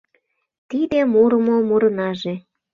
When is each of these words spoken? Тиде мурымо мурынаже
Тиде 0.69 0.99
мурымо 1.13 1.55
мурынаже 1.67 2.33